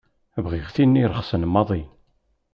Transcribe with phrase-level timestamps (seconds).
[0.43, 1.81] Bɣiɣ tin irexsen maḍi.